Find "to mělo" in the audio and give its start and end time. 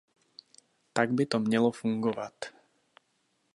1.25-1.71